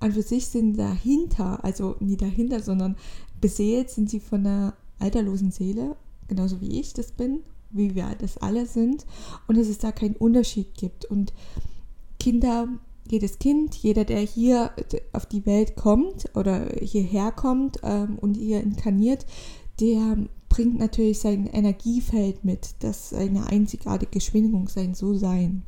an 0.00 0.12
für 0.12 0.22
sich 0.22 0.46
sind 0.46 0.78
dahinter, 0.78 1.62
also 1.64 1.96
nie 2.00 2.16
dahinter, 2.16 2.60
sondern 2.60 2.96
beseelt 3.40 3.90
sind 3.90 4.10
sie 4.10 4.20
von 4.20 4.46
einer 4.46 4.74
alterlosen 4.98 5.50
Seele, 5.50 5.96
genauso 6.28 6.60
wie 6.60 6.80
ich 6.80 6.92
das 6.92 7.12
bin, 7.12 7.40
wie 7.70 7.94
wir 7.94 8.14
das 8.18 8.38
alle 8.38 8.66
sind, 8.66 9.06
und 9.46 9.56
dass 9.56 9.68
es 9.68 9.78
da 9.78 9.92
keinen 9.92 10.16
Unterschied 10.16 10.74
gibt. 10.74 11.04
Und 11.04 11.32
Kinder, 12.18 12.68
jedes 13.08 13.38
Kind, 13.38 13.74
jeder, 13.74 14.04
der 14.04 14.20
hier 14.20 14.70
auf 15.12 15.26
die 15.26 15.44
Welt 15.46 15.76
kommt 15.76 16.30
oder 16.34 16.68
hierher 16.80 17.32
kommt 17.32 17.78
ähm, 17.82 18.18
und 18.20 18.34
hier 18.36 18.60
inkarniert, 18.60 19.26
der 19.80 20.16
bringt 20.48 20.78
natürlich 20.78 21.18
sein 21.18 21.46
Energiefeld 21.46 22.44
mit, 22.44 22.74
das 22.80 23.14
eine 23.14 23.46
einzigartige 23.46 24.20
Schwingung 24.20 24.68
sein, 24.68 24.94
so 24.94 25.14
sein. 25.14 25.62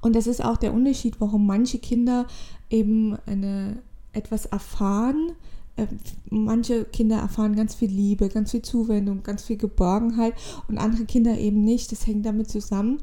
Und 0.00 0.16
das 0.16 0.26
ist 0.26 0.44
auch 0.44 0.56
der 0.56 0.72
Unterschied, 0.72 1.20
warum 1.20 1.46
manche 1.46 1.78
Kinder 1.78 2.26
eben 2.70 3.16
eine, 3.26 3.78
etwas 4.12 4.46
erfahren. 4.46 5.32
Äh, 5.76 5.86
manche 6.30 6.84
Kinder 6.84 7.18
erfahren 7.18 7.56
ganz 7.56 7.74
viel 7.74 7.90
Liebe, 7.90 8.28
ganz 8.28 8.50
viel 8.50 8.62
Zuwendung, 8.62 9.22
ganz 9.22 9.44
viel 9.44 9.56
Geborgenheit 9.56 10.34
und 10.68 10.78
andere 10.78 11.04
Kinder 11.04 11.38
eben 11.38 11.64
nicht. 11.64 11.92
Das 11.92 12.06
hängt 12.06 12.26
damit 12.26 12.50
zusammen, 12.50 12.98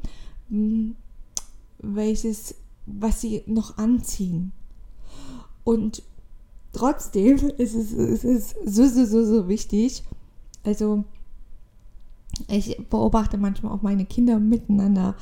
hm, 0.48 0.96
welches, 1.78 2.54
was 2.98 3.20
sie 3.20 3.42
noch 3.46 3.78
anziehen. 3.78 4.52
Und 5.64 6.02
trotzdem 6.72 7.36
ist 7.58 7.74
es, 7.74 7.92
ist 7.92 8.24
es 8.24 8.54
so, 8.64 8.86
so, 8.86 9.04
so, 9.04 9.24
so 9.24 9.48
wichtig. 9.48 10.02
Also, 10.64 11.04
ich 12.48 12.76
beobachte 12.88 13.38
manchmal 13.38 13.72
auch 13.72 13.82
meine 13.82 14.04
Kinder 14.04 14.38
miteinander, 14.38 15.14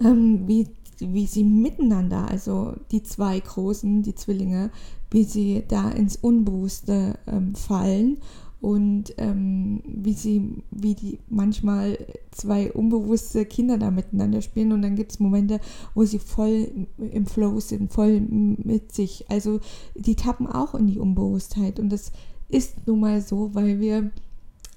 ähm, 0.00 0.46
wie 0.46 0.68
wie 0.98 1.26
sie 1.26 1.44
miteinander, 1.44 2.28
also 2.28 2.74
die 2.90 3.02
zwei 3.02 3.40
Großen, 3.40 4.02
die 4.02 4.14
Zwillinge, 4.14 4.70
wie 5.10 5.24
sie 5.24 5.64
da 5.66 5.90
ins 5.90 6.16
Unbewusste 6.16 7.18
ähm, 7.26 7.54
fallen 7.54 8.18
und 8.64 9.12
ähm, 9.18 9.82
wie 9.84 10.14
sie, 10.14 10.62
wie 10.70 10.94
die 10.94 11.18
manchmal 11.28 11.98
zwei 12.30 12.72
unbewusste 12.72 13.44
Kinder 13.44 13.76
da 13.76 13.90
miteinander 13.90 14.40
spielen 14.40 14.72
und 14.72 14.80
dann 14.80 14.96
gibt 14.96 15.12
es 15.12 15.20
Momente, 15.20 15.60
wo 15.94 16.04
sie 16.06 16.18
voll 16.18 16.68
im 16.96 17.26
Flow 17.26 17.60
sind, 17.60 17.92
voll 17.92 18.20
mit 18.22 18.90
sich. 18.92 19.26
Also 19.28 19.60
die 19.94 20.14
tappen 20.14 20.46
auch 20.46 20.74
in 20.74 20.86
die 20.86 20.98
Unbewusstheit 20.98 21.78
und 21.78 21.90
das 21.90 22.10
ist 22.48 22.86
nun 22.86 23.00
mal 23.00 23.20
so, 23.20 23.54
weil 23.54 23.80
wir 23.80 24.10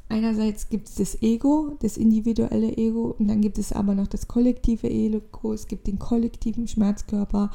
einerseits 0.10 0.67
gibt 0.67 0.89
es 0.89 0.96
das 0.96 1.22
Ego, 1.22 1.77
das 1.79 1.96
individuelle 1.96 2.75
Ego, 2.75 3.15
und 3.17 3.29
dann 3.29 3.39
gibt 3.39 3.58
es 3.58 3.72
aber 3.72 3.96
noch 3.96 4.08
das 4.08 4.27
kollektive 4.27 4.89
Ego, 4.89 5.53
es 5.53 5.65
gibt 5.65 5.88
den 5.88 5.98
kollektiven 5.98 6.67
Schmerzkörper 6.67 7.51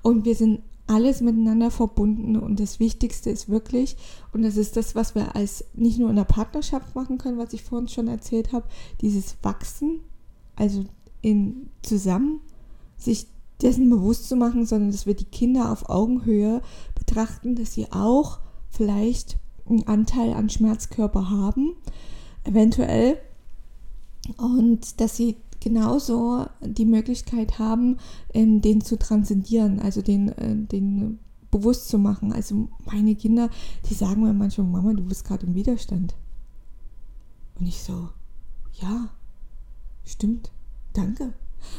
und 0.00 0.24
wir 0.24 0.34
sind 0.34 0.60
alles 0.86 1.20
miteinander 1.20 1.70
verbunden 1.70 2.36
und 2.36 2.60
das 2.60 2.78
Wichtigste 2.78 3.30
ist 3.30 3.48
wirklich, 3.48 3.96
und 4.32 4.42
das 4.42 4.56
ist 4.56 4.76
das, 4.76 4.94
was 4.94 5.14
wir 5.14 5.34
als 5.34 5.64
nicht 5.74 5.98
nur 5.98 6.10
in 6.10 6.16
der 6.16 6.24
Partnerschaft 6.24 6.94
machen 6.94 7.16
können, 7.16 7.38
was 7.38 7.52
ich 7.54 7.62
vorhin 7.62 7.88
schon 7.88 8.08
erzählt 8.08 8.52
habe, 8.52 8.66
dieses 9.00 9.36
Wachsen, 9.42 10.00
also 10.56 10.84
in 11.22 11.70
zusammen 11.82 12.40
sich 12.98 13.26
dessen 13.62 13.88
bewusst 13.88 14.28
zu 14.28 14.36
machen, 14.36 14.66
sondern 14.66 14.90
dass 14.90 15.06
wir 15.06 15.14
die 15.14 15.24
Kinder 15.24 15.72
auf 15.72 15.88
Augenhöhe 15.88 16.60
betrachten, 16.94 17.54
dass 17.54 17.72
sie 17.72 17.90
auch 17.92 18.40
vielleicht 18.68 19.38
einen 19.66 19.86
Anteil 19.86 20.34
an 20.34 20.50
Schmerzkörper 20.50 21.30
haben, 21.30 21.74
eventuell. 22.44 23.18
Und 24.36 25.00
dass 25.00 25.16
sie 25.16 25.36
genauso 25.64 26.46
die 26.60 26.84
Möglichkeit 26.84 27.58
haben, 27.58 27.96
ähm, 28.34 28.60
den 28.60 28.82
zu 28.82 28.98
transzendieren, 28.98 29.80
also 29.80 30.02
den, 30.02 30.28
äh, 30.28 30.54
den 30.54 31.18
bewusst 31.50 31.88
zu 31.88 31.98
machen. 31.98 32.32
Also 32.32 32.68
meine 32.84 33.14
Kinder, 33.14 33.48
die 33.88 33.94
sagen 33.94 34.22
mir 34.22 34.34
manchmal, 34.34 34.66
Mama, 34.66 34.92
du 34.92 35.02
bist 35.02 35.24
gerade 35.24 35.46
im 35.46 35.54
Widerstand. 35.54 36.14
Und 37.58 37.66
ich 37.66 37.82
so, 37.82 38.10
ja, 38.74 39.08
stimmt, 40.04 40.52
danke. 40.92 41.32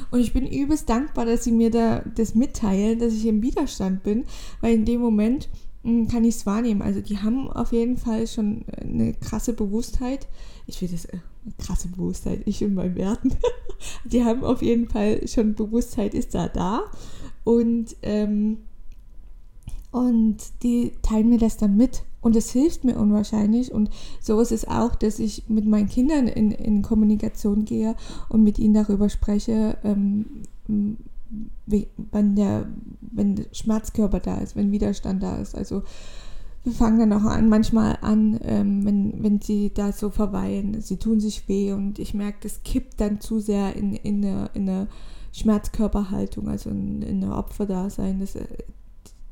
Und 0.09 0.19
ich 0.19 0.33
bin 0.33 0.47
übelst 0.47 0.89
dankbar, 0.89 1.25
dass 1.25 1.43
sie 1.43 1.51
mir 1.51 1.69
da 1.69 1.99
das 1.99 2.33
mitteilen, 2.33 2.97
dass 2.97 3.13
ich 3.13 3.27
im 3.27 3.43
Widerstand 3.43 4.01
bin, 4.01 4.25
weil 4.61 4.73
in 4.73 4.85
dem 4.85 4.99
Moment 4.99 5.47
kann 6.07 6.23
ich 6.23 6.35
es 6.35 6.45
wahrnehmen. 6.45 6.81
Also 6.81 7.01
die 7.01 7.19
haben 7.19 7.49
auf 7.51 7.71
jeden 7.71 7.97
Fall 7.97 8.27
schon 8.27 8.65
eine 8.81 9.13
krasse 9.13 9.53
Bewusstheit. 9.53 10.27
Ich 10.67 10.81
will 10.81 10.89
das, 10.89 11.05
äh, 11.05 11.19
krasse 11.59 11.87
Bewusstheit, 11.89 12.41
ich 12.45 12.61
in 12.61 12.73
meinen 12.73 12.95
Werten. 12.95 13.31
die 14.05 14.23
haben 14.23 14.43
auf 14.43 14.61
jeden 14.61 14.89
Fall 14.89 15.27
schon 15.27 15.53
Bewusstheit, 15.53 16.13
ist 16.13 16.33
da 16.33 16.47
da. 16.47 16.85
Und, 17.43 17.95
ähm, 18.01 18.57
Und 19.91 20.37
die 20.63 20.91
teilen 21.03 21.29
mir 21.29 21.37
das 21.37 21.57
dann 21.57 21.77
mit. 21.77 22.03
Und 22.19 22.35
es 22.35 22.51
hilft 22.51 22.83
mir 22.83 22.97
unwahrscheinlich. 22.97 23.71
Und 23.71 23.91
so 24.19 24.39
ist 24.41 24.51
es 24.51 24.67
auch, 24.67 24.95
dass 24.95 25.19
ich 25.19 25.43
mit 25.47 25.65
meinen 25.65 25.87
Kindern 25.87 26.27
in, 26.27 26.51
in 26.51 26.81
Kommunikation 26.81 27.63
gehe 27.65 27.95
und 28.27 28.43
mit 28.43 28.57
ihnen 28.57 28.73
darüber 28.73 29.09
spreche, 29.09 29.77
ähm, 29.83 30.25
wenn 31.65 32.35
der, 32.35 32.67
wenn 33.01 33.35
der 33.35 33.45
Schmerzkörper 33.51 34.19
da 34.19 34.37
ist, 34.37 34.55
wenn 34.55 34.71
Widerstand 34.71 35.23
da 35.23 35.37
ist. 35.37 35.55
Also 35.55 35.83
wir 36.65 36.73
fangen 36.73 36.99
dann 36.99 37.13
auch 37.13 37.25
an, 37.25 37.47
manchmal 37.47 37.97
an, 38.01 38.39
ähm, 38.43 38.85
wenn, 38.85 39.23
wenn 39.23 39.39
sie 39.39 39.71
da 39.73 39.91
so 39.91 40.09
verweilen, 40.09 40.81
sie 40.81 40.97
tun 40.97 41.19
sich 41.19 41.47
weh 41.47 41.73
und 41.73 41.99
ich 41.99 42.13
merke, 42.13 42.39
das 42.41 42.63
kippt 42.63 42.99
dann 42.99 43.21
zu 43.21 43.39
sehr 43.39 43.75
in, 43.75 43.93
in, 43.93 44.25
eine, 44.25 44.49
in 44.55 44.67
eine 44.67 44.87
Schmerzkörperhaltung, 45.31 46.49
also 46.49 46.71
in, 46.71 47.03
in 47.03 47.23
eine 47.23 47.35
Opferdasein. 47.35 48.19
Das, 48.19 48.33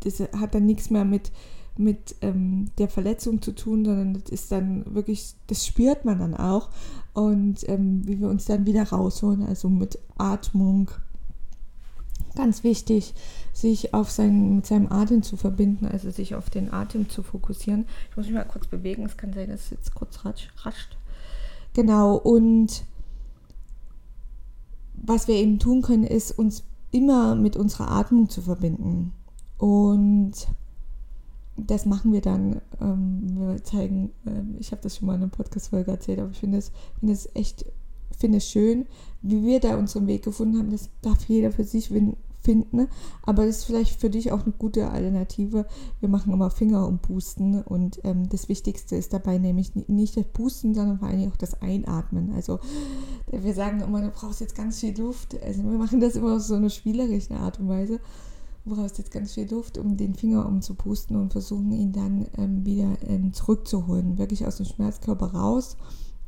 das 0.02 0.20
hat 0.40 0.54
dann 0.54 0.68
nichts 0.68 0.92
mehr 0.92 1.06
mit, 1.06 1.32
mit 1.76 2.16
ähm, 2.22 2.66
der 2.78 2.88
Verletzung 2.88 3.42
zu 3.42 3.54
tun, 3.54 3.84
sondern 3.84 4.14
das 4.14 4.30
ist 4.30 4.52
dann 4.52 4.94
wirklich, 4.94 5.34
das 5.48 5.66
spürt 5.66 6.06
man 6.06 6.20
dann 6.20 6.36
auch 6.36 6.70
und 7.14 7.68
ähm, 7.68 8.08
wie 8.08 8.20
wir 8.20 8.30
uns 8.30 8.46
dann 8.46 8.68
wieder 8.68 8.84
rausholen, 8.84 9.44
also 9.44 9.70
mit 9.70 9.98
Atmung, 10.18 10.92
ganz 12.36 12.64
wichtig, 12.64 13.14
sich 13.54 13.94
auf 13.94 14.12
sein, 14.12 14.58
mit 14.58 14.66
seinem 14.66 14.92
Atem 14.92 15.24
zu 15.24 15.38
verbinden, 15.38 15.86
also 15.86 16.10
sich 16.10 16.36
auf 16.36 16.50
den 16.50 16.74
Atem 16.74 17.10
zu 17.10 17.24
fokussieren. 17.24 17.86
Ich 18.10 18.18
muss 18.18 18.26
mich 18.26 18.36
mal 18.36 18.44
kurz 18.44 18.68
bewegen, 18.68 19.06
es 19.06 19.18
kann 19.18 19.34
sein, 19.34 19.50
dass 19.50 19.66
es 19.66 19.70
jetzt 19.72 19.96
kurz 19.96 20.26
rascht. 20.26 20.98
Genau, 21.74 22.16
und 22.16 22.84
was 24.94 25.28
wir 25.28 25.36
eben 25.36 25.60
tun 25.60 25.82
können, 25.82 26.06
ist 26.06 26.32
uns 26.32 26.64
immer 26.92 27.36
mit 27.36 27.58
unserer 27.58 27.92
Atmung 27.92 28.30
zu 28.30 28.42
verbinden. 28.42 29.12
Und 29.58 30.34
das 31.58 31.86
machen 31.86 32.14
wir 32.14 32.22
dann. 32.22 32.62
Ähm, 32.80 33.22
wir 33.36 33.64
zeigen, 33.64 34.12
ähm, 34.26 34.56
ich 34.60 34.72
habe 34.72 34.82
das 34.82 34.98
schon 34.98 35.08
mal 35.08 35.16
in 35.16 35.24
einer 35.24 35.32
Podcast-Folge 35.32 35.92
erzählt, 35.92 36.20
aber 36.20 36.32
ich 36.32 36.40
finde 36.40 36.58
es, 36.58 36.72
find 37.00 37.36
echt 37.36 37.66
finde 38.24 38.38
es 38.38 38.48
schön, 38.48 38.86
wie 39.22 39.44
wir 39.44 39.60
da 39.60 39.76
unseren 39.78 40.08
Weg 40.08 40.24
gefunden 40.24 40.58
haben. 40.58 40.70
Das 40.70 40.90
darf 41.02 41.26
jeder 41.26 41.52
für 41.52 41.66
sich 41.66 41.92
finden. 42.40 42.88
Aber 43.22 43.46
das 43.46 43.58
ist 43.58 43.66
vielleicht 43.66 44.00
für 44.00 44.10
dich 44.10 44.32
auch 44.32 44.44
eine 44.44 44.54
gute 44.54 44.90
Alternative. 44.90 45.66
Wir 46.00 46.08
machen 46.08 46.32
immer 46.32 46.50
Finger 46.50 46.88
und 46.88 47.02
Pusten. 47.02 47.62
Und 47.62 48.00
ähm, 48.06 48.30
das 48.30 48.48
Wichtigste 48.48 48.96
ist 48.96 49.12
dabei 49.12 49.40
nämlich 49.40 49.76
nicht 49.76 50.16
das 50.16 50.24
Pusten, 50.24 50.74
sondern 50.74 51.00
vor 51.00 51.10
allem 51.10 51.30
auch 51.30 51.36
das 51.36 51.62
Einatmen. 51.62 52.32
Also 52.34 52.60
wir 53.30 53.54
sagen 53.54 53.82
immer, 53.82 54.02
du 54.02 54.10
brauchst 54.10 54.40
jetzt 54.40 54.56
ganz 54.56 54.80
viel 54.80 54.98
Luft. 54.98 55.36
Also 55.44 55.64
wir 55.64 55.78
machen 55.78 56.00
das 56.00 56.16
immer 56.16 56.38
auf 56.38 56.44
so 56.44 56.56
eine 56.56 56.70
spielerische 56.70 57.36
Art 57.36 57.60
und 57.60 57.68
Weise. 57.68 58.00
Du 58.64 58.74
brauchst 58.74 59.00
jetzt 59.00 59.12
ganz 59.12 59.34
viel 59.34 59.52
Luft, 59.52 59.78
um 59.78 59.98
den 59.98 60.16
Finger 60.16 60.46
umzupusten 60.46 61.18
und 61.18 61.34
versuchen 61.34 61.74
ihn 61.74 61.92
dann 61.92 62.28
ähm, 62.38 62.66
wieder 62.66 62.96
ähm, 63.06 63.34
zurückzuholen. 63.34 64.18
Wirklich 64.18 64.48
aus 64.48 64.56
dem 64.56 64.66
Schmerzkörper 64.66 65.34
raus 65.34 65.76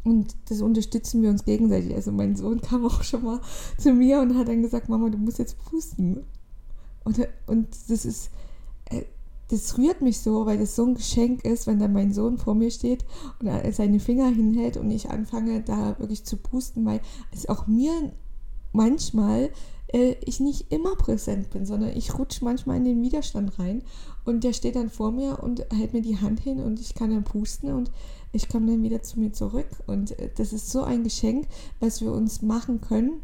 und 0.05 0.35
das 0.49 0.61
unterstützen 0.61 1.23
wir 1.23 1.31
uns 1.31 1.45
gegenseitig. 1.45 1.95
Also 1.95 2.11
mein 2.11 2.35
Sohn 2.35 2.61
kam 2.61 2.85
auch 2.85 3.03
schon 3.03 3.23
mal 3.23 3.41
zu 3.77 3.91
mir 3.91 4.21
und 4.21 4.37
hat 4.37 4.47
dann 4.47 4.61
gesagt, 4.61 4.87
Mama, 4.87 5.09
du 5.09 5.17
musst 5.17 5.39
jetzt 5.39 5.57
pusten. 5.65 6.23
Und, 7.03 7.27
und 7.47 7.69
das 7.89 8.05
ist, 8.05 8.29
äh, 8.85 9.01
das 9.49 9.77
rührt 9.79 10.01
mich 10.01 10.19
so, 10.19 10.45
weil 10.45 10.59
das 10.59 10.75
so 10.75 10.85
ein 10.85 10.93
Geschenk 10.93 11.43
ist, 11.43 11.65
wenn 11.65 11.79
dann 11.79 11.91
mein 11.91 12.13
Sohn 12.13 12.37
vor 12.37 12.53
mir 12.53 12.69
steht 12.69 13.03
und 13.39 13.47
er 13.47 13.73
seine 13.73 13.99
Finger 13.99 14.27
hinhält 14.27 14.77
und 14.77 14.91
ich 14.91 15.09
anfange 15.09 15.61
da 15.61 15.97
wirklich 15.97 16.23
zu 16.23 16.37
pusten, 16.37 16.85
weil 16.85 17.01
es 17.31 17.49
auch 17.49 17.65
mir 17.65 18.13
manchmal 18.73 19.49
äh, 19.87 20.15
ich 20.25 20.39
nicht 20.39 20.71
immer 20.71 20.95
präsent 20.95 21.49
bin, 21.49 21.65
sondern 21.65 21.95
ich 21.95 22.17
rutsche 22.17 22.43
manchmal 22.43 22.77
in 22.77 22.85
den 22.85 23.01
Widerstand 23.01 23.59
rein 23.59 23.83
und 24.25 24.43
der 24.43 24.53
steht 24.53 24.75
dann 24.75 24.89
vor 24.89 25.11
mir 25.11 25.41
und 25.41 25.65
hält 25.71 25.93
mir 25.93 26.01
die 26.01 26.19
Hand 26.19 26.39
hin 26.39 26.59
und 26.59 26.79
ich 26.79 26.95
kann 26.95 27.11
dann 27.11 27.23
pusten 27.23 27.71
und 27.71 27.91
ich 28.31 28.49
komme 28.49 28.67
dann 28.67 28.83
wieder 28.83 29.01
zu 29.01 29.19
mir 29.19 29.31
zurück. 29.31 29.67
Und 29.87 30.19
äh, 30.19 30.29
das 30.35 30.53
ist 30.53 30.69
so 30.71 30.83
ein 30.83 31.03
Geschenk, 31.03 31.47
was 31.79 32.01
wir 32.01 32.11
uns 32.11 32.41
machen 32.41 32.81
können, 32.81 33.21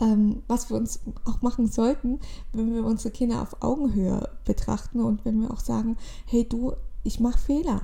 ähm, 0.00 0.42
was 0.48 0.70
wir 0.70 0.76
uns 0.76 1.00
auch 1.24 1.42
machen 1.42 1.68
sollten, 1.68 2.20
wenn 2.52 2.74
wir 2.74 2.84
unsere 2.84 3.10
Kinder 3.10 3.42
auf 3.42 3.62
Augenhöhe 3.62 4.28
betrachten 4.44 5.00
und 5.00 5.24
wenn 5.24 5.40
wir 5.40 5.50
auch 5.50 5.60
sagen, 5.60 5.96
hey 6.26 6.48
du, 6.48 6.72
ich 7.04 7.20
mache 7.20 7.38
Fehler. 7.38 7.82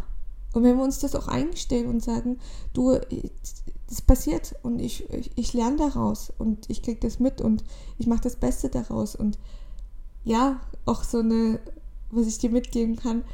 Und 0.53 0.63
wenn 0.63 0.77
wir 0.77 0.85
uns 0.85 0.99
das 0.99 1.15
auch 1.15 1.29
eingestehen 1.29 1.87
und 1.89 2.03
sagen, 2.03 2.39
du, 2.73 2.99
das 3.89 4.03
passiert 4.03 4.55
und 4.63 4.81
ich, 4.81 5.09
ich, 5.11 5.31
ich 5.35 5.53
lerne 5.53 5.77
daraus 5.77 6.33
und 6.39 6.69
ich 6.69 6.83
kriege 6.83 7.01
das 7.01 7.19
mit 7.19 7.41
und 7.41 7.65
ich 7.99 8.07
mache 8.07 8.23
das 8.23 8.37
Beste 8.37 8.69
daraus. 8.69 9.15
Und 9.15 9.39
ja, 10.25 10.61
auch 10.85 11.05
so 11.05 11.19
eine, 11.19 11.61
was 12.11 12.27
ich 12.27 12.39
dir 12.39 12.51
mitgeben 12.51 12.97
kann, 12.97 13.25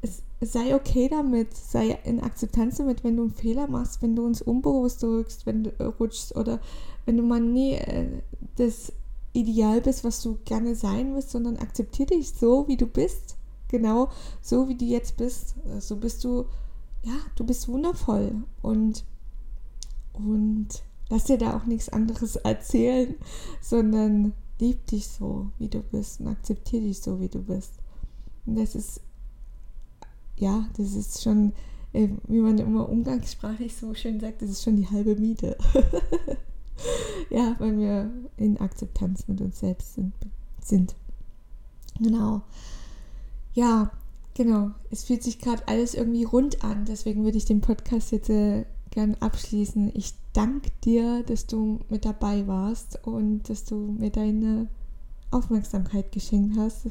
es, 0.00 0.22
sei 0.40 0.74
okay 0.74 1.08
damit, 1.08 1.56
sei 1.56 1.98
in 2.04 2.20
Akzeptanz 2.20 2.76
damit, 2.76 3.04
wenn 3.04 3.16
du 3.16 3.24
einen 3.24 3.32
Fehler 3.32 3.66
machst, 3.66 4.02
wenn 4.02 4.14
du 4.14 4.24
uns 4.24 4.42
unbewusst 4.42 5.02
rückst, 5.02 5.46
wenn 5.46 5.64
du 5.64 5.70
rutschst 5.98 6.36
oder 6.36 6.60
wenn 7.06 7.16
du 7.16 7.22
mal 7.22 7.40
nie 7.40 7.74
äh, 7.74 8.22
das 8.56 8.92
Ideal 9.32 9.80
bist, 9.80 10.04
was 10.04 10.22
du 10.22 10.38
gerne 10.44 10.74
sein 10.74 11.14
willst, 11.14 11.30
sondern 11.30 11.56
akzeptiere 11.56 12.10
dich 12.10 12.32
so, 12.32 12.68
wie 12.68 12.76
du 12.76 12.86
bist. 12.86 13.33
Genau 13.74 14.08
so, 14.40 14.68
wie 14.68 14.76
du 14.76 14.84
jetzt 14.84 15.16
bist. 15.16 15.56
So 15.80 15.96
bist 15.96 16.22
du, 16.22 16.44
ja, 17.02 17.16
du 17.34 17.42
bist 17.42 17.66
wundervoll 17.66 18.44
und, 18.62 19.04
und 20.12 20.68
lass 21.08 21.24
dir 21.24 21.38
da 21.38 21.56
auch 21.56 21.64
nichts 21.64 21.88
anderes 21.88 22.36
erzählen, 22.44 23.16
sondern 23.60 24.32
lieb 24.60 24.86
dich 24.86 25.08
so, 25.08 25.50
wie 25.58 25.66
du 25.66 25.80
bist 25.80 26.20
und 26.20 26.28
akzeptiere 26.28 26.84
dich 26.84 27.00
so, 27.00 27.20
wie 27.20 27.28
du 27.28 27.42
bist. 27.42 27.72
Und 28.46 28.60
das 28.60 28.76
ist 28.76 29.00
ja, 30.36 30.68
das 30.76 30.94
ist 30.94 31.20
schon, 31.20 31.52
äh, 31.92 32.10
wie 32.28 32.38
man 32.38 32.58
immer 32.58 32.88
umgangssprachlich 32.88 33.74
so 33.74 33.92
schön 33.92 34.20
sagt, 34.20 34.40
das 34.40 34.50
ist 34.50 34.62
schon 34.62 34.76
die 34.76 34.88
halbe 34.88 35.16
Miete. 35.16 35.58
ja, 37.28 37.56
wenn 37.58 37.80
wir 37.80 38.08
in 38.36 38.56
Akzeptanz 38.58 39.26
mit 39.26 39.40
uns 39.40 39.58
selbst 39.58 39.94
sind. 39.94 40.14
sind. 40.62 40.94
Genau. 41.98 42.42
Ja, 43.54 43.92
genau. 44.34 44.72
Es 44.90 45.04
fühlt 45.04 45.22
sich 45.22 45.38
gerade 45.38 45.66
alles 45.66 45.94
irgendwie 45.94 46.24
rund 46.24 46.64
an. 46.64 46.84
Deswegen 46.84 47.24
würde 47.24 47.38
ich 47.38 47.44
den 47.44 47.60
Podcast 47.60 48.10
jetzt 48.12 48.28
äh, 48.28 48.66
gern 48.90 49.14
abschließen. 49.20 49.92
Ich 49.94 50.14
danke 50.32 50.70
dir, 50.84 51.22
dass 51.22 51.46
du 51.46 51.80
mit 51.88 52.04
dabei 52.04 52.46
warst 52.46 53.06
und 53.06 53.48
dass 53.48 53.64
du 53.64 53.76
mir 53.76 54.10
deine 54.10 54.68
Aufmerksamkeit 55.30 56.12
geschenkt 56.12 56.56
hast. 56.58 56.88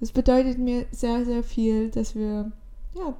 Das 0.00 0.12
bedeutet 0.12 0.58
mir 0.58 0.86
sehr, 0.90 1.24
sehr 1.24 1.44
viel, 1.44 1.90
dass 1.90 2.14
wir 2.14 2.50
ja, 2.94 3.16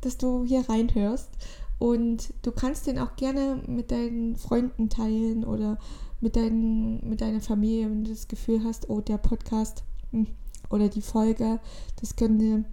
dass 0.00 0.18
du 0.18 0.44
hier 0.44 0.68
reinhörst. 0.68 1.30
Und 1.78 2.32
du 2.42 2.52
kannst 2.52 2.86
den 2.86 2.98
auch 2.98 3.16
gerne 3.16 3.60
mit 3.66 3.90
deinen 3.90 4.36
Freunden 4.36 4.88
teilen 4.88 5.44
oder 5.44 5.78
mit, 6.20 6.36
deinen, 6.36 7.08
mit 7.08 7.20
deiner 7.20 7.40
Familie, 7.40 7.90
wenn 7.90 8.04
du 8.04 8.10
das 8.10 8.28
Gefühl 8.28 8.62
hast, 8.64 8.88
oh, 8.88 9.00
der 9.00 9.18
Podcast 9.18 9.82
hm, 10.12 10.28
oder 10.72 10.88
die 10.88 11.02
Folge, 11.02 11.60
das 12.00 12.16
könnte 12.16 12.64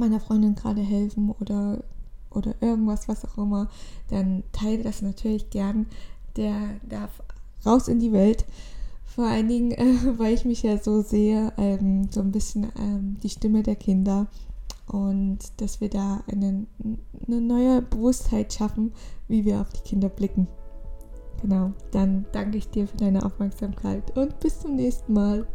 meiner 0.00 0.18
Freundin 0.18 0.56
gerade 0.56 0.80
helfen 0.80 1.30
oder, 1.40 1.84
oder 2.30 2.54
irgendwas, 2.60 3.06
was 3.06 3.24
auch 3.24 3.38
immer, 3.38 3.68
dann 4.08 4.42
teile 4.50 4.82
das 4.82 5.02
natürlich 5.02 5.50
gern. 5.50 5.86
Der 6.36 6.56
darf 6.88 7.22
raus 7.64 7.86
in 7.86 8.00
die 8.00 8.12
Welt. 8.12 8.44
Vor 9.04 9.26
allen 9.26 9.48
Dingen, 9.48 9.70
äh, 9.72 10.18
weil 10.18 10.34
ich 10.34 10.44
mich 10.44 10.62
ja 10.62 10.78
so 10.78 11.02
sehe, 11.02 11.52
ähm, 11.58 12.08
so 12.10 12.20
ein 12.20 12.32
bisschen 12.32 12.72
ähm, 12.78 13.18
die 13.22 13.28
Stimme 13.28 13.62
der 13.62 13.76
Kinder 13.76 14.26
und 14.86 15.38
dass 15.58 15.80
wir 15.80 15.88
da 15.88 16.22
eine, 16.26 16.66
eine 17.26 17.40
neue 17.40 17.82
Bewusstheit 17.82 18.52
schaffen, 18.52 18.92
wie 19.28 19.44
wir 19.44 19.60
auf 19.60 19.70
die 19.70 19.88
Kinder 19.88 20.08
blicken. 20.08 20.48
Genau, 21.42 21.72
dann 21.92 22.26
danke 22.32 22.58
ich 22.58 22.68
dir 22.68 22.86
für 22.86 22.96
deine 22.96 23.24
Aufmerksamkeit 23.24 24.16
und 24.16 24.40
bis 24.40 24.60
zum 24.60 24.76
nächsten 24.76 25.12
Mal. 25.12 25.46